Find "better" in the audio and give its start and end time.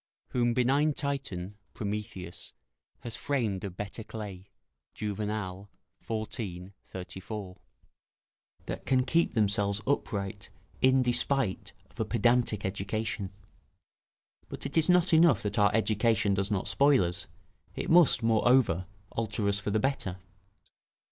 3.77-4.03, 19.79-20.17